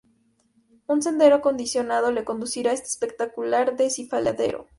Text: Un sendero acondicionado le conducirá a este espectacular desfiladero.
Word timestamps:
Un 0.87 1.03
sendero 1.03 1.35
acondicionado 1.35 2.11
le 2.11 2.23
conducirá 2.23 2.71
a 2.71 2.73
este 2.73 2.87
espectacular 2.87 3.77
desfiladero. 3.77 4.67